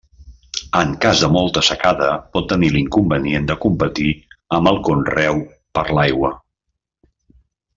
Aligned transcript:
En 0.77 0.93
cas 1.03 1.19
de 1.25 1.27
molta 1.33 1.61
secada 1.67 2.07
pot 2.37 2.47
tenir 2.53 2.71
l'inconvenient 2.77 3.45
de 3.51 3.59
competir 3.67 4.09
amb 4.59 4.73
el 4.73 4.81
conreu 4.89 5.45
per 5.79 5.85
l'aigua. 5.99 6.33